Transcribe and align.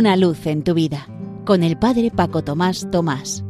Una 0.00 0.16
luz 0.16 0.46
en 0.46 0.64
tu 0.64 0.72
vida 0.72 1.06
con 1.44 1.62
el 1.62 1.76
Padre 1.76 2.10
Paco 2.10 2.42
Tomás 2.42 2.90
Tomás. 2.90 3.44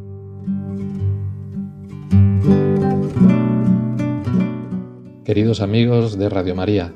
Queridos 5.24 5.60
amigos 5.60 6.18
de 6.18 6.28
Radio 6.28 6.56
María, 6.56 6.92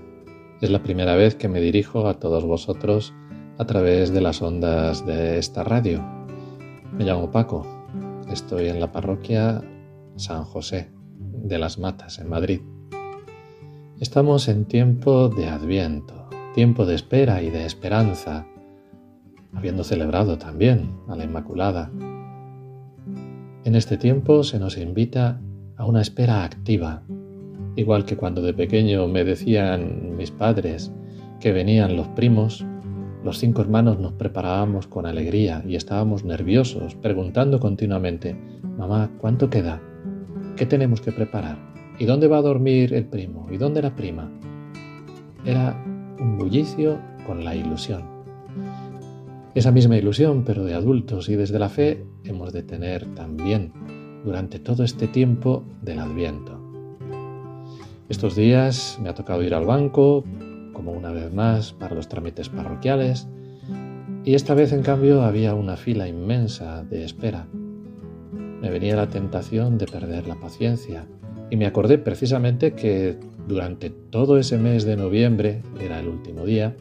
es 0.61 0.71
la 0.71 0.83
primera 0.83 1.15
vez 1.15 1.37
que 1.37 1.47
me 1.49 1.61
dirijo 1.61 2.09
a 2.09 2.19
todos 2.19 2.45
vosotros 2.45 3.15
a 3.57 3.65
través 3.65 4.13
de 4.13 4.21
las 4.21 4.43
ondas 4.43 5.07
de 5.07 5.39
esta 5.39 5.63
radio. 5.63 6.05
Me 6.91 7.05
llamo 7.05 7.31
Paco, 7.31 7.65
estoy 8.29 8.67
en 8.67 8.81
la 8.81 8.91
parroquia 8.91 9.63
San 10.17 10.43
José 10.43 10.91
de 11.17 11.59
las 11.59 11.79
Matas, 11.79 12.19
en 12.19 12.29
Madrid. 12.29 12.61
Estamos 14.01 14.49
en 14.49 14.65
tiempo 14.65 15.29
de 15.29 15.47
Adviento, 15.47 16.29
tiempo 16.57 16.87
de 16.87 16.97
espera 16.97 17.41
y 17.41 17.51
de 17.51 17.67
esperanza, 17.67 18.49
habiendo 19.55 19.85
celebrado 19.85 20.39
también 20.39 20.91
a 21.09 21.17
la 21.17 21.25
Inmaculada. 21.25 21.91
En 23.65 23.75
este 23.75 23.97
tiempo 23.97 24.45
se 24.45 24.59
nos 24.59 24.77
invita 24.77 25.41
a 25.77 25.87
una 25.87 26.03
espera 26.03 26.45
activa, 26.45 27.03
igual 27.77 28.05
que 28.05 28.17
cuando 28.17 28.43
de 28.43 28.55
pequeño 28.55 29.09
me 29.09 29.25
decían 29.25 30.17
mis 30.17 30.31
padres 30.31 30.93
que 31.41 31.53
venían 31.53 31.97
los 31.97 32.09
primos, 32.09 32.65
los 33.25 33.39
cinco 33.39 33.63
hermanos 33.63 33.99
nos 33.99 34.13
preparábamos 34.13 34.87
con 34.87 35.07
alegría 35.07 35.65
y 35.67 35.77
estábamos 35.77 36.25
nerviosos, 36.25 36.95
preguntando 36.95 37.59
continuamente, 37.59 38.37
mamá, 38.77 39.11
¿cuánto 39.19 39.49
queda? 39.49 39.81
¿Qué 40.57 40.67
tenemos 40.67 41.01
que 41.01 41.11
preparar? 41.11 41.57
¿Y 41.99 42.05
dónde 42.05 42.29
va 42.29 42.39
a 42.39 42.43
dormir 42.43 42.93
el 42.93 43.07
primo? 43.07 43.49
¿Y 43.51 43.57
dónde 43.57 43.81
la 43.81 43.95
prima? 43.97 44.31
Era 45.45 45.75
un 46.21 46.37
bullicio 46.39 46.99
con 47.27 47.45
la 47.45 47.57
ilusión. 47.57 48.03
Esa 49.55 49.71
misma 49.71 49.97
ilusión, 49.97 50.43
pero 50.45 50.65
de 50.65 50.75
adultos 50.75 51.29
y 51.29 51.37
desde 51.37 51.61
la 51.61 51.69
fe, 51.69 52.05
hemos 52.25 52.53
de 52.53 52.65
tener 52.65 53.07
también 53.15 53.73
durante 54.25 54.59
todo 54.59 54.83
este 54.83 55.07
tiempo 55.07 55.63
del 55.81 56.01
adviento. 56.01 56.59
Estos 58.09 58.35
días 58.35 58.99
me 59.01 59.11
ha 59.11 59.15
tocado 59.15 59.45
ir 59.45 59.55
al 59.55 59.65
banco, 59.65 60.25
como 60.73 60.91
una 60.91 61.13
vez 61.13 61.33
más, 61.33 61.73
para 61.73 61.95
los 61.95 62.09
trámites 62.09 62.49
parroquiales, 62.49 63.29
y 64.25 64.35
esta 64.35 64.55
vez 64.55 64.73
en 64.73 64.83
cambio 64.83 65.23
había 65.23 65.55
una 65.55 65.77
fila 65.77 66.09
inmensa 66.09 66.83
de 66.83 67.05
espera. 67.05 67.47
Me 68.61 68.71
venía 68.71 68.97
la 68.97 69.09
tentación 69.09 69.79
de 69.79 69.87
perder 69.87 70.27
la 70.27 70.35
paciencia, 70.35 71.07
y 71.49 71.57
me 71.57 71.67
acordé 71.67 71.99
precisamente 71.99 72.73
que 72.73 73.19
durante 73.47 73.91
todo 73.91 74.37
ese 74.37 74.59
mes 74.59 74.85
de 74.85 74.97
noviembre, 74.97 75.63
era 75.81 76.01
el 76.01 76.09
último 76.09 76.45
día, 76.45 76.75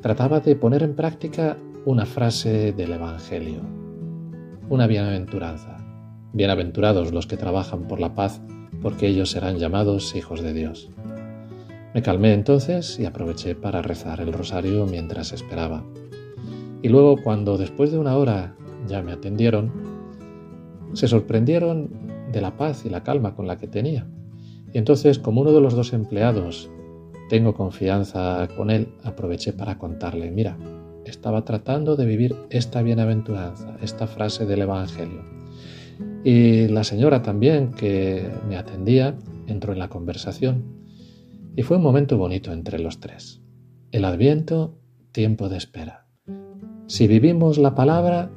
trataba 0.00 0.40
de 0.40 0.56
poner 0.56 0.82
en 0.82 0.94
práctica 0.94 1.56
una 1.86 2.04
frase 2.04 2.72
del 2.72 2.94
Evangelio, 2.94 3.60
una 4.68 4.88
bienaventuranza. 4.88 5.76
Bienaventurados 6.32 7.12
los 7.12 7.28
que 7.28 7.36
trabajan 7.36 7.86
por 7.86 8.00
la 8.00 8.12
paz, 8.12 8.42
porque 8.82 9.06
ellos 9.06 9.30
serán 9.30 9.58
llamados 9.58 10.16
hijos 10.16 10.42
de 10.42 10.52
Dios. 10.52 10.90
Me 11.94 12.02
calmé 12.02 12.34
entonces 12.34 12.98
y 12.98 13.06
aproveché 13.06 13.54
para 13.54 13.82
rezar 13.82 14.20
el 14.20 14.32
rosario 14.32 14.84
mientras 14.86 15.32
esperaba. 15.32 15.84
Y 16.82 16.88
luego, 16.88 17.22
cuando 17.22 17.56
después 17.56 17.92
de 17.92 17.98
una 17.98 18.16
hora 18.16 18.56
ya 18.88 19.00
me 19.00 19.12
atendieron, 19.12 19.70
se 20.92 21.06
sorprendieron 21.06 21.90
de 22.32 22.40
la 22.40 22.56
paz 22.56 22.84
y 22.84 22.90
la 22.90 23.04
calma 23.04 23.36
con 23.36 23.46
la 23.46 23.58
que 23.58 23.68
tenía. 23.68 24.08
Y 24.72 24.78
entonces, 24.78 25.20
como 25.20 25.42
uno 25.42 25.52
de 25.52 25.60
los 25.60 25.76
dos 25.76 25.92
empleados, 25.92 26.68
tengo 27.28 27.54
confianza 27.54 28.48
con 28.56 28.70
él, 28.70 28.88
aproveché 29.04 29.52
para 29.52 29.78
contarle, 29.78 30.32
mira, 30.32 30.56
estaba 31.06 31.44
tratando 31.44 31.96
de 31.96 32.06
vivir 32.06 32.36
esta 32.50 32.82
bienaventuranza, 32.82 33.76
esta 33.82 34.06
frase 34.06 34.46
del 34.46 34.62
Evangelio. 34.62 35.24
Y 36.24 36.68
la 36.68 36.84
señora 36.84 37.22
también 37.22 37.72
que 37.72 38.30
me 38.48 38.56
atendía 38.56 39.16
entró 39.46 39.72
en 39.72 39.78
la 39.78 39.88
conversación 39.88 40.64
y 41.56 41.62
fue 41.62 41.78
un 41.78 41.82
momento 41.82 42.18
bonito 42.18 42.52
entre 42.52 42.78
los 42.78 43.00
tres. 43.00 43.40
El 43.92 44.04
adviento, 44.04 44.78
tiempo 45.12 45.48
de 45.48 45.56
espera. 45.56 46.06
Si 46.86 47.06
vivimos 47.06 47.58
la 47.58 47.74
palabra, 47.74 48.30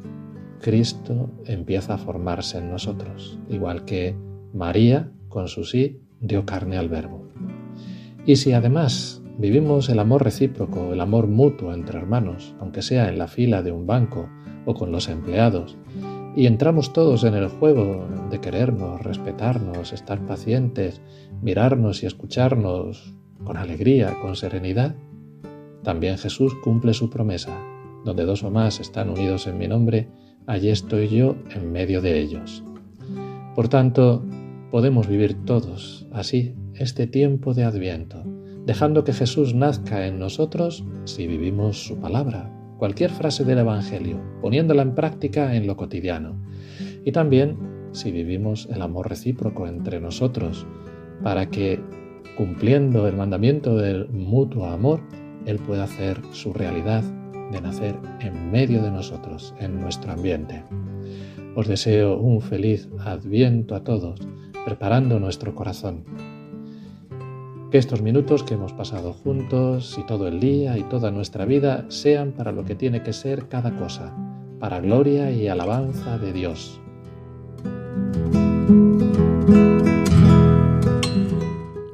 Cristo 0.62 1.29
empieza 1.46 1.96
a 1.96 1.97
formarse 1.97 2.59
en 2.59 2.69
nosotros, 2.69 3.40
igual 3.50 3.85
que 3.85 4.16
María, 4.53 5.12
con 5.28 5.47
su 5.47 5.63
sí, 5.63 6.02
dio 6.19 6.46
carne 6.46 6.78
al 6.78 6.90
verbo. 6.90 7.28
Y 8.25 8.38
si 8.38 8.53
además 8.53 9.19
Vivimos 9.40 9.88
el 9.88 10.00
amor 10.00 10.26
recíproco, 10.26 10.92
el 10.92 11.00
amor 11.00 11.28
mutuo 11.28 11.74
entre 11.74 11.98
hermanos, 11.98 12.54
aunque 12.60 12.82
sea 12.82 13.08
en 13.08 13.18
la 13.18 13.30
fila 13.30 13.64
de 13.64 13.72
un 13.72 13.88
banco 13.88 14.28
o 14.66 14.74
con 14.74 14.92
los 14.92 15.08
empleados, 15.08 15.78
y 16.36 16.46
entramos 16.46 16.92
todos 16.92 17.24
en 17.24 17.36
el 17.36 17.48
juego 17.48 18.06
de 18.30 18.42
querernos, 18.42 19.02
respetarnos, 19.02 19.94
estar 19.94 20.20
pacientes, 20.26 21.02
mirarnos 21.42 22.04
y 22.04 22.06
escucharnos 22.06 23.16
con 23.46 23.56
alegría, 23.56 24.14
con 24.22 24.36
serenidad, 24.36 24.98
también 25.84 26.18
Jesús 26.18 26.54
cumple 26.62 26.94
su 26.94 27.10
promesa. 27.10 27.58
Donde 28.04 28.26
dos 28.26 28.44
o 28.44 28.52
más 28.52 28.82
están 28.82 29.10
unidos 29.10 29.48
en 29.48 29.58
mi 29.58 29.70
nombre, 29.70 30.10
allí 30.48 30.68
estoy 30.68 31.08
yo 31.08 31.38
en 31.56 31.72
medio 31.72 32.02
de 32.02 32.20
ellos. 32.20 32.62
Por 33.56 33.70
tanto, 33.70 34.22
podemos 34.70 35.08
vivir 35.08 35.46
todos 35.46 36.10
así 36.12 36.56
este 36.74 37.08
tiempo 37.08 37.54
de 37.54 37.64
adviento 37.64 38.39
dejando 38.69 39.03
que 39.03 39.13
Jesús 39.13 39.56
nazca 39.56 40.06
en 40.06 40.19
nosotros 40.19 40.85
si 41.06 41.25
vivimos 41.25 41.88
su 41.88 41.97
palabra, 41.97 42.53
cualquier 42.78 43.09
frase 43.09 43.44
del 43.44 43.57
Evangelio, 43.57 44.22
poniéndola 44.44 44.84
en 44.84 44.94
práctica 44.94 45.56
en 45.56 45.66
lo 45.66 45.75
cotidiano. 45.75 46.40
Y 47.03 47.12
también 47.12 47.58
si 47.94 48.12
vivimos 48.12 48.69
el 48.72 48.84
amor 48.84 49.09
recíproco 49.09 49.66
entre 49.66 50.00
nosotros, 50.00 50.68
para 51.24 51.47
que, 51.50 51.79
cumpliendo 52.38 53.08
el 53.08 53.16
mandamiento 53.16 53.75
del 53.75 54.08
mutuo 54.09 54.68
amor, 54.68 55.02
Él 55.47 55.58
pueda 55.58 55.85
hacer 55.85 56.22
su 56.31 56.53
realidad 56.53 57.03
de 57.52 57.62
nacer 57.62 57.96
en 58.19 58.52
medio 58.52 58.84
de 58.84 58.91
nosotros, 58.91 59.56
en 59.59 59.81
nuestro 59.81 60.12
ambiente. 60.12 60.63
Os 61.56 61.68
deseo 61.68 62.19
un 62.19 62.40
feliz 62.40 62.88
adviento 63.00 63.74
a 63.74 63.84
todos, 63.84 64.19
preparando 64.63 65.19
nuestro 65.19 65.56
corazón 65.56 66.06
que 67.72 67.78
estos 67.78 68.02
minutos 68.02 68.44
que 68.44 68.56
hemos 68.56 68.74
pasado 68.74 69.13
juntos 69.13 69.97
y 70.00 70.06
todo 70.06 70.28
el 70.28 70.40
día 70.40 70.78
y 70.78 70.84
toda 70.84 71.12
nuestra 71.12 71.46
vida 71.46 71.85
sean 71.90 72.31
para 72.31 72.52
lo 72.52 72.66
que 72.66 72.75
tiene 72.75 73.03
que 73.03 73.13
ser 73.13 73.47
cada 73.47 73.75
cosa, 73.75 74.16
para 74.59 74.80
gloria 74.80 75.31
y 75.31 75.47
alabanza 75.47 76.18
de 76.18 76.34
Dios. 76.34 76.81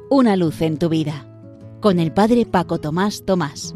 Una 0.08 0.36
luz 0.36 0.62
en 0.62 0.78
tu 0.78 0.88
vida, 0.88 1.26
con 1.80 1.98
el 1.98 2.12
Padre 2.12 2.46
Paco 2.46 2.78
Tomás 2.78 3.24
Tomás. 3.24 3.74